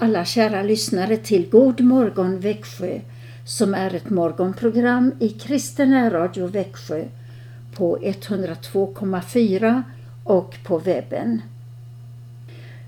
[0.00, 3.00] Alla kära lyssnare till God morgon Växjö
[3.44, 7.04] som är ett morgonprogram i kristen radio Växjö
[7.74, 9.82] på 102,4
[10.24, 11.42] och på webben.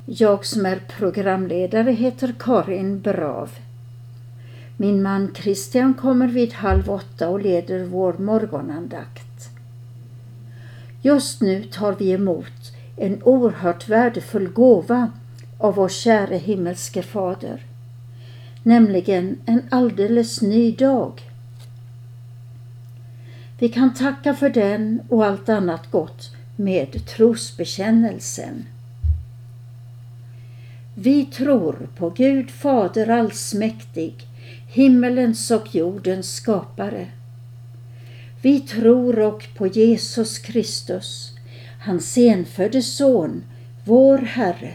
[0.06, 3.50] Jag som är programledare heter Karin Brav.
[4.76, 9.48] Min man Christian kommer vid halv åtta och leder vår morgonandakt.
[11.02, 15.10] Just nu tar vi emot en oerhört värdefull gåva
[15.60, 17.66] av vår käre himmelske Fader,
[18.62, 21.22] nämligen en alldeles ny dag.
[23.58, 28.66] Vi kan tacka för den och allt annat gott med trosbekännelsen.
[30.94, 34.14] Vi tror på Gud Fader allsmäktig,
[34.68, 37.06] himmelens och jordens skapare.
[38.42, 41.32] Vi tror och på Jesus Kristus,
[41.80, 43.42] hans enfödde Son,
[43.84, 44.74] vår Herre,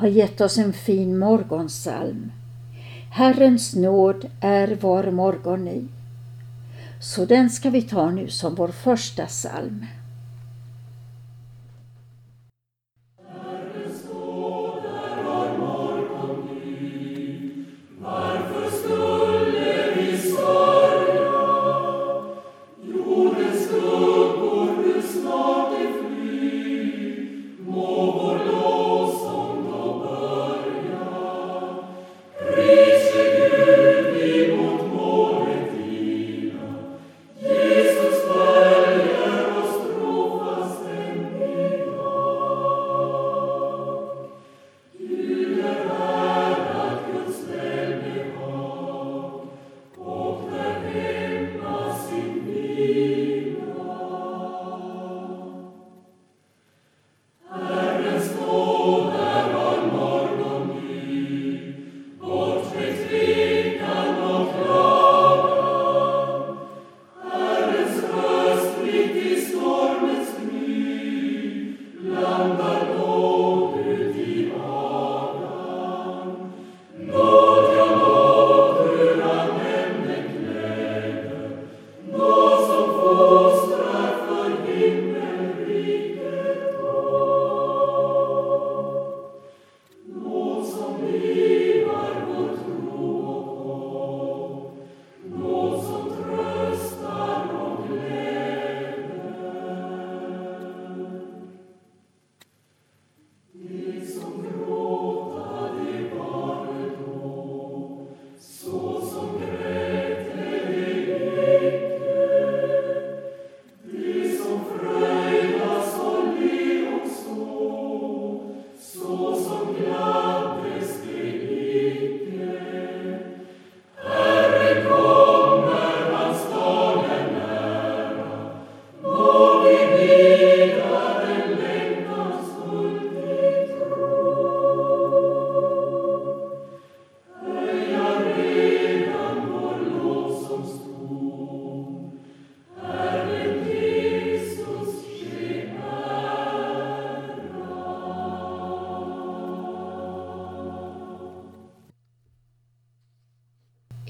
[0.00, 2.32] har gett oss en fin morgonsalm.
[3.10, 5.84] Herrens nåd är var morgon ny.
[7.00, 9.86] Så den ska vi ta nu som vår första psalm.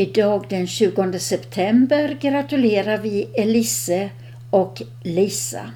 [0.01, 4.11] Idag den 20 september gratulerar vi Elise
[4.51, 5.71] och Lisa.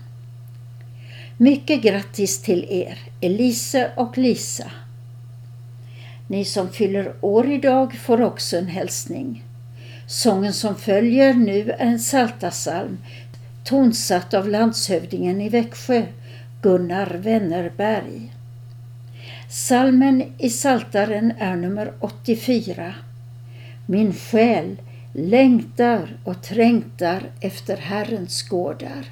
[1.37, 4.71] Mycket grattis till er, Elise och Lisa.
[6.29, 9.45] Ni som fyller år idag får också en hälsning.
[10.07, 12.99] Sången som följer nu är en saltasalm
[13.65, 16.03] tonsatt av landshövdingen i Växjö,
[16.63, 18.33] Gunnar Wennerberg.
[19.51, 22.95] Salmen i Saltaren är nummer 84.
[23.87, 24.81] Min själ
[25.13, 29.05] längtar och trängtar efter Herrens gårdar.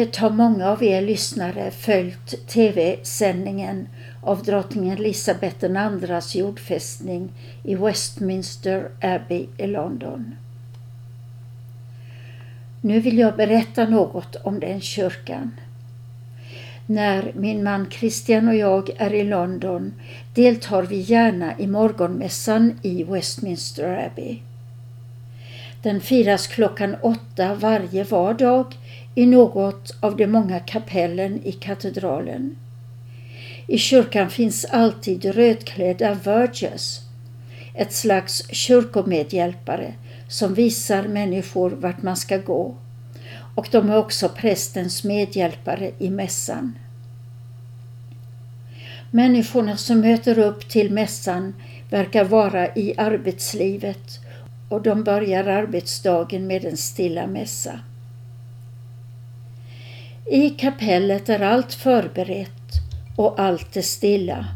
[0.00, 3.88] Säkert har många av er lyssnare följt tv-sändningen
[4.22, 7.28] av drottning Elisabeth IIs jordfästning
[7.64, 10.34] i Westminster Abbey i London.
[12.80, 15.50] Nu vill jag berätta något om den kyrkan.
[16.86, 19.94] När min man Christian och jag är i London
[20.34, 24.38] deltar vi gärna i morgonmässan i Westminster Abbey.
[25.82, 28.74] Den firas klockan åtta varje vardag
[29.20, 32.56] i något av de många kapellen i katedralen.
[33.66, 36.98] I kyrkan finns alltid rödklädda vergers,
[37.74, 39.94] ett slags kyrkomedhjälpare
[40.28, 42.74] som visar människor vart man ska gå.
[43.54, 46.78] Och de är också prästens medhjälpare i mässan.
[49.10, 51.54] Människorna som möter upp till mässan
[51.90, 54.20] verkar vara i arbetslivet
[54.68, 57.80] och de börjar arbetsdagen med en stilla mässa.
[60.32, 62.72] I kapellet är allt förberett
[63.16, 64.46] och allt är stilla.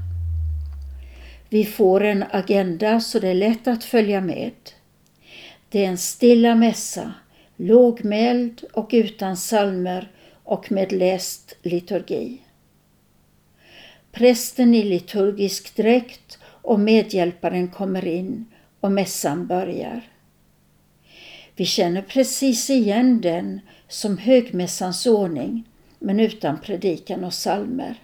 [1.48, 4.52] Vi får en agenda så det är lätt att följa med.
[5.68, 7.14] Det är en stilla mässa,
[7.56, 10.10] lågmäld och utan salmer
[10.44, 12.38] och med läst liturgi.
[14.12, 18.44] Prästen i liturgisk dräkt och medhjälparen kommer in
[18.80, 20.00] och mässan börjar.
[21.56, 28.00] Vi känner precis igen den som högmässans ordning men utan predikan och salmer.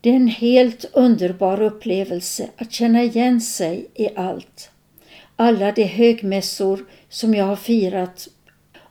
[0.00, 4.70] Det är en helt underbar upplevelse att känna igen sig i allt.
[5.36, 8.28] Alla de högmässor som jag har firat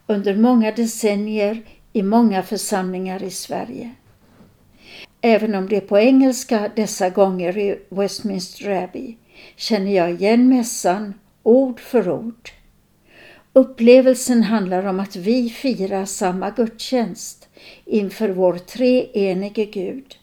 [0.07, 1.61] under många decennier
[1.93, 3.91] i många församlingar i Sverige.
[5.21, 9.15] Även om det är på engelska dessa gånger i Westminster Abbey
[9.55, 12.49] känner jag igen mässan ord för ord.
[13.59, 17.47] Upplevelsen handlar om att vi firar samma gudstjänst
[17.85, 20.15] inför vår treenige Gud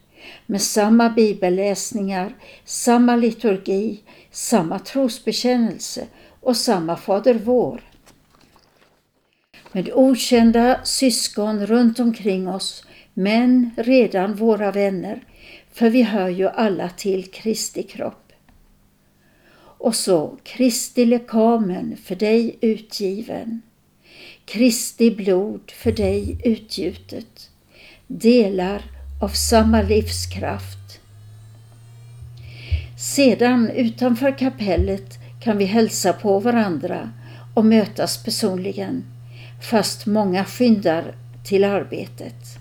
[0.46, 4.00] med samma bibelläsningar, samma liturgi,
[4.30, 6.06] samma trosbekännelse
[6.40, 7.80] och samma Fader vår.
[9.72, 15.24] Med okända syskon runt omkring oss, men redan våra vänner,
[15.72, 18.25] för vi hör ju alla till Kristi kropp.
[19.78, 23.62] Och så Kristi lekamen för dig utgiven,
[24.45, 27.50] Kristi blod för dig utgjutet,
[28.06, 28.83] delar
[29.23, 31.00] av samma livskraft.
[32.99, 37.11] Sedan utanför kapellet kan vi hälsa på varandra
[37.54, 39.04] och mötas personligen,
[39.71, 41.14] fast många skyndar
[41.45, 42.59] till arbetet.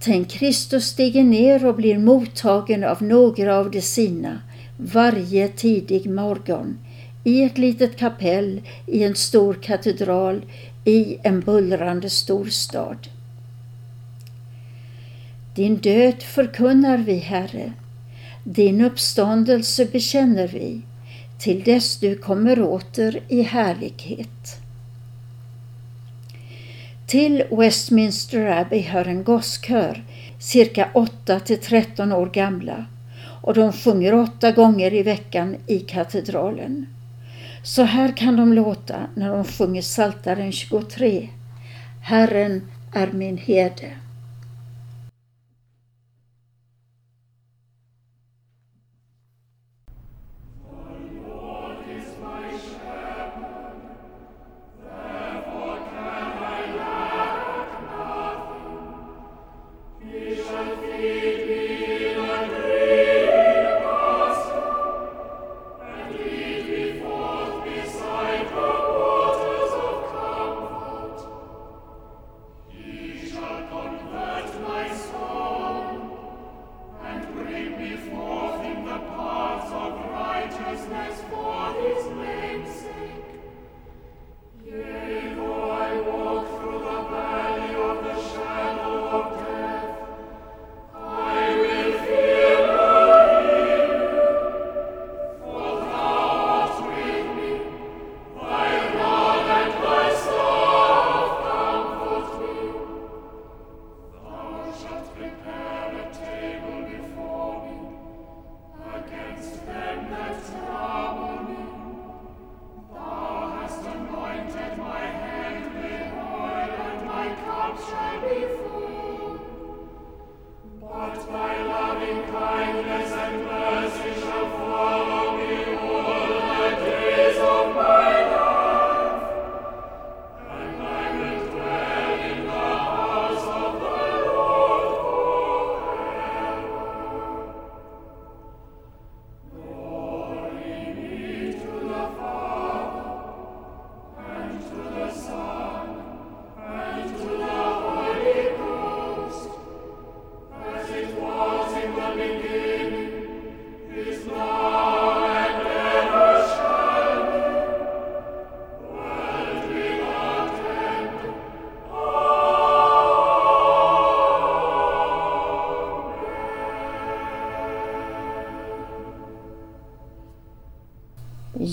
[0.00, 4.40] Tänk Kristus stiger ner och blir mottagen av några av de sina
[4.78, 6.78] varje tidig morgon
[7.24, 10.42] i ett litet kapell, i en stor katedral,
[10.84, 13.08] i en bullrande storstad.
[15.54, 17.72] Din död förkunnar vi, Herre.
[18.44, 20.80] Din uppståndelse bekänner vi
[21.38, 24.60] till dess du kommer åter i härlighet.
[27.06, 30.04] Till Westminster Abbey hör en gosskör,
[30.38, 32.86] cirka 8 till 13 år gamla
[33.42, 36.86] och de sjunger åtta gånger i veckan i katedralen.
[37.62, 41.28] Så här kan de låta när de sjunger Psaltaren 23.
[42.02, 43.90] Herren är min herde.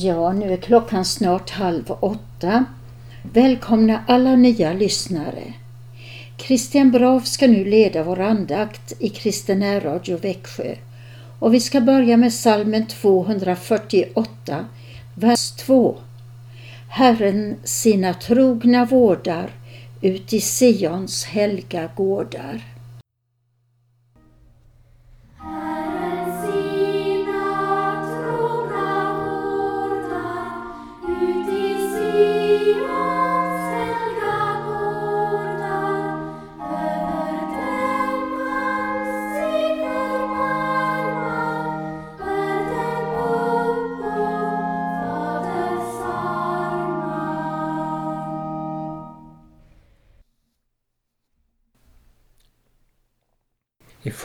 [0.06, 2.66] Ja, nu är klockan snart halv åtta.
[3.34, 5.54] Välkomna alla nya lyssnare.
[6.38, 10.76] Christian Brav ska nu leda vår andakt i Kristen Radio Växjö
[11.40, 14.66] och vi ska börja med salmen 248,
[15.16, 15.98] vers 2.
[16.90, 19.50] Herren sina trogna vårdar
[20.02, 22.75] ut i Sions helga gårdar.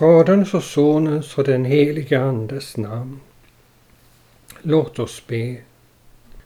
[0.00, 3.20] Faderns och Sonens och den helige Andes namn.
[4.62, 5.56] Låt oss be.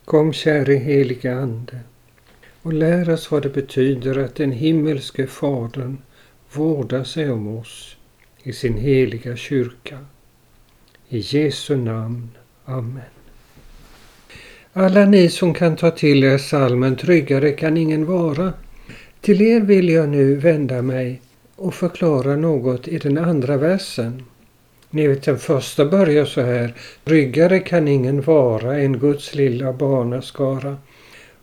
[0.05, 1.81] Kom käre helige Ande
[2.63, 5.99] och lär oss vad det betyder att den himmelske Fadern
[6.53, 7.97] vårdar sig om oss
[8.43, 9.99] i sin heliga kyrka.
[11.09, 12.31] I Jesu namn.
[12.65, 13.03] Amen.
[14.73, 18.53] Alla ni som kan ta till er salmen Tryggare kan ingen vara.
[19.21, 21.21] Till er vill jag nu vända mig
[21.57, 24.23] och förklara något i den andra versen.
[24.91, 26.75] Ni vet den första börjar så här.
[27.05, 30.77] Tryggare kan ingen vara än Guds lilla barnaskara.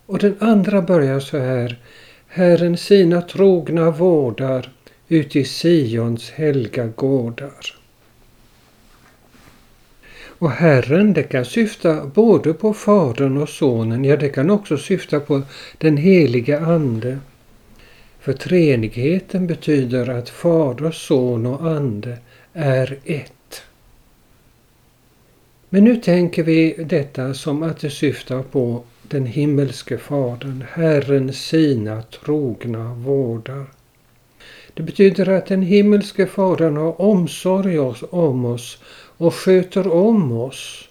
[0.05, 1.79] Och den andra börjar så här.
[2.27, 4.71] Herren sina trogna vårdar
[5.07, 7.75] uti Sions helga gårdar.
[10.41, 15.19] Och Herren, det kan syfta både på Fadern och Sonen, ja det kan också syfta
[15.19, 15.41] på
[15.77, 17.19] den helige Ande.
[18.21, 22.17] För treenigheten betyder att Fader, Son och Ande
[22.53, 23.63] är ett.
[25.69, 32.01] Men nu tänker vi detta som att det syftar på den himmelske Fadern, Herren sina
[32.01, 33.65] trogna vårdar.
[34.73, 38.77] Det betyder att den himmelske Fadern har omsorg om oss
[39.17, 40.89] och sköter om oss.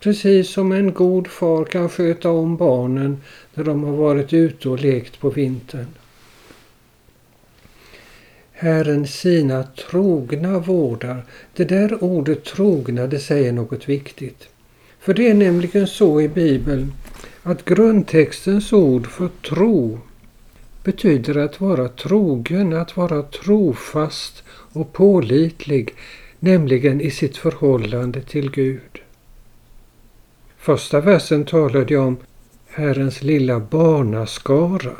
[0.00, 3.22] Precis som en god far kan sköta om barnen
[3.54, 5.86] när de har varit ute och lekt på vintern.
[8.60, 11.24] Herren sina trogna vårdar.
[11.54, 14.48] Det där ordet trogna det säger något viktigt.
[15.00, 16.92] För det är nämligen så i Bibeln
[17.42, 19.98] att grundtextens ord för tro
[20.84, 24.42] betyder att vara trogen, att vara trofast
[24.72, 25.94] och pålitlig,
[26.38, 29.00] nämligen i sitt förhållande till Gud.
[30.58, 32.16] Första versen talade jag om
[32.68, 34.96] Herrens lilla barnaskara.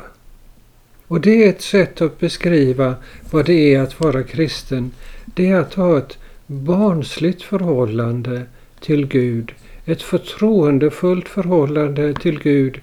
[1.09, 2.95] Och det är ett sätt att beskriva
[3.31, 4.91] vad det är att vara kristen.
[5.25, 6.17] Det är att ha ett
[6.47, 8.43] barnsligt förhållande
[8.79, 9.51] till Gud.
[9.85, 12.81] Ett förtroendefullt förhållande till Gud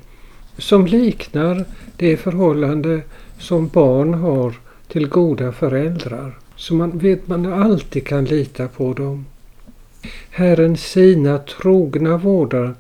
[0.58, 1.64] som liknar
[1.96, 3.00] det förhållande
[3.38, 4.54] som barn har
[4.88, 6.38] till goda föräldrar.
[6.56, 9.26] Så man vet man alltid kan lita på dem.
[10.30, 12.74] Herren sina trogna vårdar.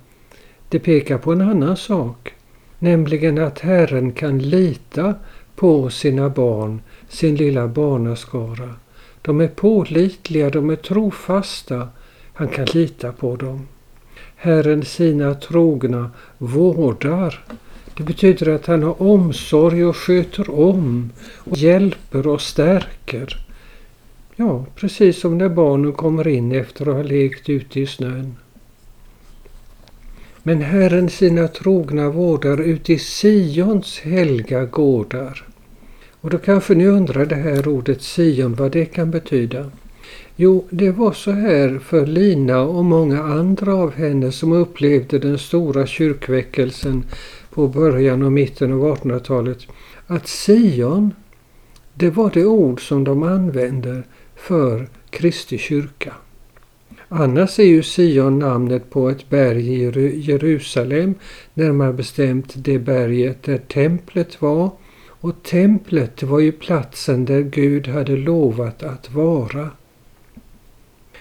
[0.68, 2.32] Det pekar på en annan sak.
[2.78, 5.14] Nämligen att Herren kan lita
[5.56, 8.74] på sina barn, sin lilla barnaskara.
[9.22, 11.88] De är pålitliga, de är trofasta.
[12.32, 13.68] Han kan lita på dem.
[14.36, 17.44] Herren sina trogna vårdar.
[17.96, 23.46] Det betyder att han har omsorg och sköter om och hjälper och stärker.
[24.36, 28.36] Ja, precis som när barnen kommer in efter att ha lekt ute i snön.
[30.48, 35.46] Men Herren sina trogna vårdar ut i Sions helga gårdar.
[36.20, 39.70] Och då kanske ni undrar det här ordet Sion, vad det kan betyda.
[40.36, 45.38] Jo, det var så här för Lina och många andra av henne som upplevde den
[45.38, 47.04] stora kyrkväckelsen
[47.50, 49.58] på början och mitten av 1800-talet,
[50.06, 51.14] att Sion,
[51.94, 54.02] det var det ord som de använde
[54.36, 56.12] för Kristi kyrka.
[57.08, 61.14] Annars är ju Sion namnet på ett berg i Jerusalem,
[61.54, 64.70] närmare bestämt det berget där templet var.
[65.08, 69.70] Och templet var ju platsen där Gud hade lovat att vara.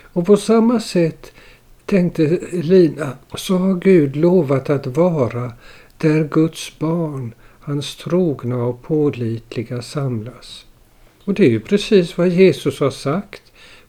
[0.01, 1.31] Och på samma sätt
[1.85, 5.51] tänkte Lina, så har Gud lovat att vara
[5.97, 10.65] där Guds barn, hans trogna och pålitliga samlas.
[11.25, 13.44] Och det är ju precis vad Jesus har sagt.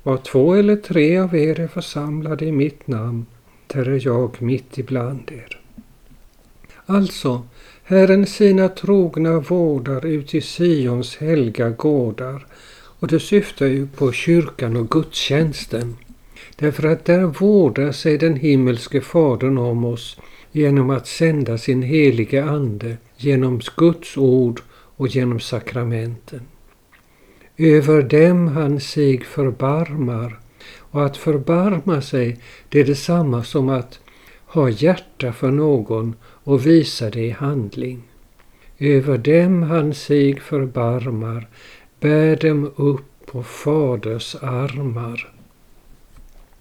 [0.06, 3.26] Var två eller tre av er är församlade i mitt namn,
[3.66, 5.60] där är jag mitt ibland er.
[6.86, 7.42] Alltså,
[7.84, 12.46] Herren sina trogna vårdar ut i Sions helga gårdar
[13.00, 15.96] och det syftar ju på kyrkan och gudstjänsten.
[16.56, 20.20] Därför att där vårdar sig den himmelske Fadern om oss
[20.52, 24.60] genom att sända sin helige Ande genom Guds ord
[24.96, 26.40] och genom sakramenten.
[27.58, 30.38] Över dem han sig förbarmar.
[30.78, 34.00] Och att förbarma sig, det är detsamma som att
[34.46, 38.02] ha hjärta för någon och visa det i handling.
[38.78, 41.48] Över dem han sig förbarmar,
[42.00, 45.35] bär dem upp på Faders armar.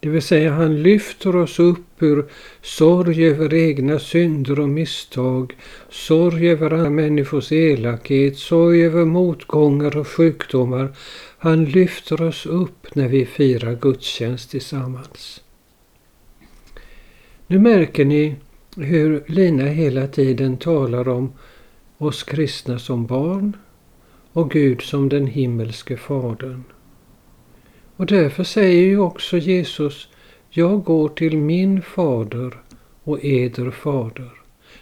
[0.06, 2.26] Det vill säga han lyfter oss upp ur
[2.62, 5.56] sorg över egna synder och misstag,
[5.90, 10.96] sorg över andra människors elakhet, sorg över motgångar och sjukdomar.
[11.38, 15.42] Han lyfter oss upp när vi firar gudstjänst tillsammans.
[17.48, 18.36] Nu märker ni
[18.78, 21.34] hur Lina hela tiden talar om
[21.98, 23.58] oss kristna som barn
[24.34, 26.64] och Gud som den himmelske Fadern.
[27.98, 30.10] Och därför säger ju också Jesus,
[30.50, 32.58] jag går till min fader
[33.04, 34.32] och eder fader.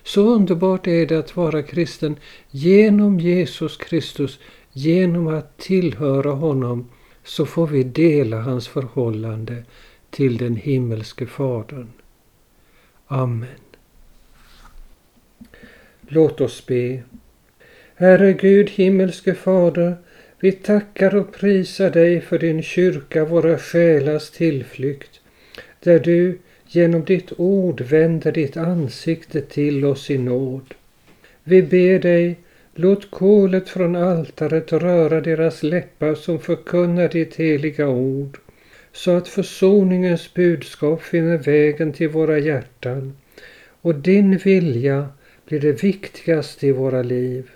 [0.04, 2.15] Så underbart är det att vara kristen
[2.52, 4.39] genom Jesus Kristus,
[4.71, 6.89] genom att tillhöra honom
[7.23, 9.63] så får vi dela hans förhållande
[10.10, 11.88] till den himmelske Fadern.
[13.08, 13.49] Amen.
[16.02, 17.04] Låt oss be.
[17.95, 19.97] Herre Gud, himmelske Fader,
[20.43, 25.21] vi tackar och prisar dig för din kyrka, våra själars tillflykt,
[25.79, 30.73] där du genom ditt ord vänder ditt ansikte till oss i nåd.
[31.43, 32.39] Vi ber dig,
[32.75, 38.38] Låt kolet från altaret röra deras läppar som förkunnar ditt heliga ord,
[38.91, 43.17] så att försoningens budskap finner vägen till våra hjärtan
[43.82, 45.08] och din vilja
[45.47, 47.49] blir det viktigaste i våra liv.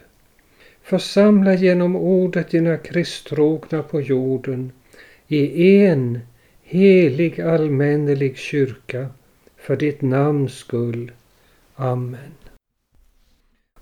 [0.89, 4.71] Församla genom ordet dina kristtrogna på jorden
[5.28, 6.19] i en
[6.62, 9.08] helig allmännelig kyrka
[9.58, 11.12] för ditt namns skull.
[11.76, 12.34] Amen.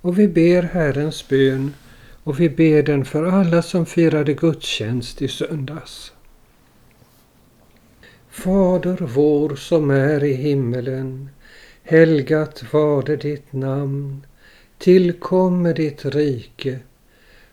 [0.01, 1.73] Och vi ber Herrens bön
[2.23, 6.13] och vi ber den för alla som firade gudstjänst i söndags.
[8.29, 11.29] Fader vår som är i himmelen.
[11.83, 14.25] Helgat varde ditt namn.
[14.77, 16.79] Tillkomme ditt rike.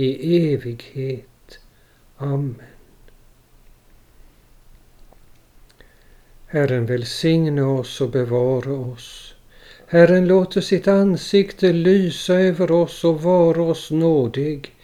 [0.00, 1.58] i evighet.
[2.16, 2.56] Amen.
[6.46, 9.34] Herren välsigne oss och bevara oss.
[9.86, 14.74] Herren låter sitt ansikte lysa över oss och vara oss nådig.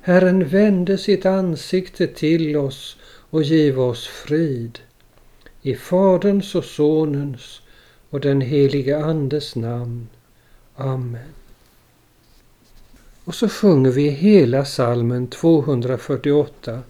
[0.00, 2.96] Herren vände sitt ansikte till oss
[3.30, 4.78] och giv oss frid.
[5.62, 7.62] I Faderns och Sonens
[8.10, 10.08] och den helige Andes namn.
[10.74, 11.39] Amen.
[13.24, 16.82] Och så sjunger vi hela salmen 248.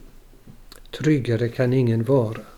[0.91, 2.50] Tryggare kan ingen vara.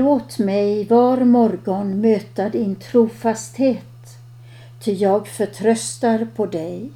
[0.00, 4.18] Låt mig var morgon möta din trofasthet,
[4.80, 6.90] ty jag förtröstar på dig.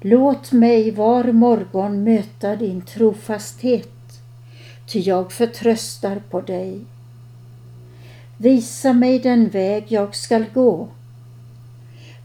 [0.00, 4.20] Låt mig var morgon möta din trofasthet,
[4.86, 6.80] ty jag förtröstar på dig.
[8.36, 10.88] Visa mig den väg jag skall gå,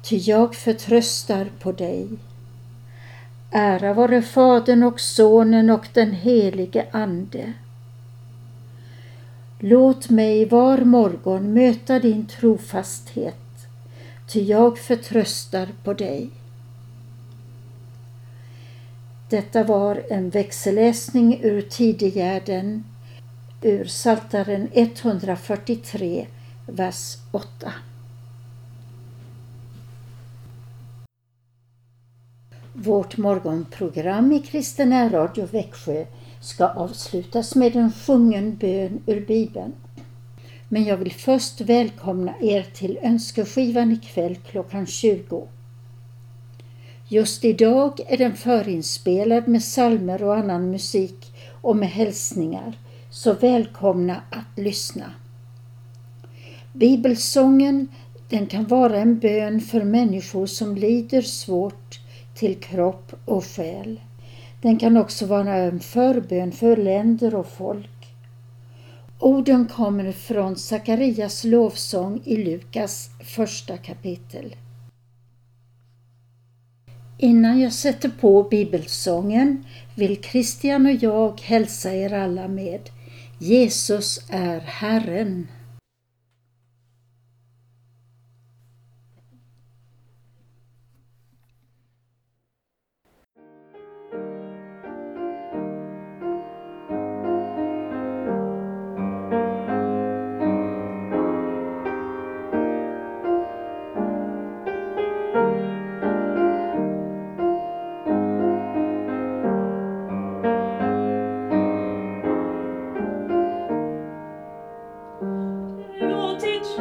[0.02, 2.08] ty jag förtröstar på dig.
[3.52, 7.54] Ära vare Fadern och Sonen och den helige Ande
[9.64, 13.68] Låt mig var morgon möta din trofasthet,
[14.28, 16.30] ty jag förtröstar på dig.
[19.30, 22.84] Detta var en växelläsning ur Tidegärden
[23.62, 26.28] ur Saltaren 143,
[26.68, 27.74] vers 8.
[32.74, 36.06] Vårt morgonprogram i Kristina Radio Växjö
[36.42, 39.74] ska avslutas med en sjungen bön ur Bibeln.
[40.70, 45.48] Men jag vill först välkomna er till önskeskivan ikväll klockan 20.
[47.08, 54.22] Just idag är den förinspelad med salmer och annan musik och med hälsningar, så välkomna
[54.30, 55.14] att lyssna.
[56.74, 57.88] Bibelsången
[58.30, 62.00] den kan vara en bön för människor som lider svårt
[62.36, 64.00] till kropp och själ.
[64.62, 67.88] Den kan också vara en förbön för länder och folk.
[69.20, 74.56] Orden kommer från Sakarias lovsång i Lukas första kapitel.
[77.18, 82.90] Innan jag sätter på bibelsången vill Christian och jag hälsa er alla med
[83.40, 85.48] Jesus är Herren.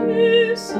[0.00, 0.74] Låt ditt ljus,